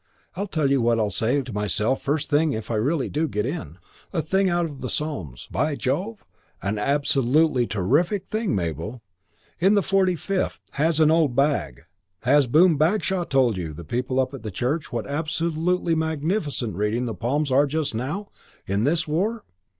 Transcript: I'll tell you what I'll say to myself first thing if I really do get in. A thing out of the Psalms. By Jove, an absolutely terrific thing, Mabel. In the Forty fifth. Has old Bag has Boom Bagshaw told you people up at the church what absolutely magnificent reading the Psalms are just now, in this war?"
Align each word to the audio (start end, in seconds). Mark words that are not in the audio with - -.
I'll 0.35 0.47
tell 0.47 0.71
you 0.71 0.81
what 0.81 0.97
I'll 0.99 1.11
say 1.11 1.43
to 1.43 1.53
myself 1.53 2.01
first 2.01 2.27
thing 2.31 2.53
if 2.53 2.71
I 2.71 2.75
really 2.77 3.07
do 3.07 3.27
get 3.27 3.45
in. 3.45 3.77
A 4.11 4.23
thing 4.23 4.49
out 4.49 4.65
of 4.65 4.81
the 4.81 4.89
Psalms. 4.89 5.47
By 5.51 5.75
Jove, 5.75 6.25
an 6.59 6.79
absolutely 6.79 7.67
terrific 7.67 8.25
thing, 8.25 8.55
Mabel. 8.55 9.03
In 9.59 9.75
the 9.75 9.83
Forty 9.83 10.15
fifth. 10.15 10.61
Has 10.71 10.99
old 10.99 11.35
Bag 11.35 11.83
has 12.21 12.47
Boom 12.47 12.77
Bagshaw 12.77 13.25
told 13.25 13.57
you 13.57 13.75
people 13.75 14.19
up 14.19 14.33
at 14.33 14.41
the 14.41 14.49
church 14.49 14.91
what 14.91 15.05
absolutely 15.05 15.93
magnificent 15.93 16.75
reading 16.77 17.05
the 17.05 17.13
Psalms 17.21 17.51
are 17.51 17.67
just 17.67 17.93
now, 17.93 18.29
in 18.65 18.85
this 18.85 19.07
war?" 19.07 19.43